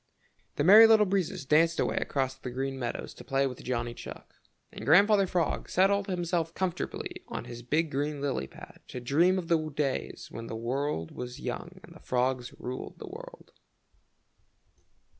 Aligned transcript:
The 0.55 0.63
Merry 0.63 0.87
Little 0.87 1.05
Breezes 1.05 1.45
danced 1.45 1.79
away 1.79 1.97
across 1.97 2.33
the 2.33 2.49
Green 2.49 2.79
Meadows 2.79 3.13
to 3.13 3.23
play 3.23 3.45
with 3.45 3.63
Johnny 3.63 3.93
Chuck, 3.93 4.33
and 4.71 4.83
Grandfather 4.83 5.27
Frog 5.27 5.69
settled 5.69 6.07
himself 6.07 6.55
comfortably 6.55 7.23
on 7.27 7.45
his 7.45 7.61
big 7.61 7.91
green 7.91 8.19
lily 8.19 8.47
pad 8.47 8.79
to 8.87 8.99
dream 8.99 9.37
of 9.37 9.47
the 9.47 9.69
days 9.69 10.29
when 10.31 10.47
the 10.47 10.55
world 10.55 11.11
was 11.11 11.39
young 11.39 11.79
and 11.83 11.93
the 11.93 11.99
frogs 11.99 12.51
ruled 12.57 12.97
the 12.97 13.05
world. 13.05 13.51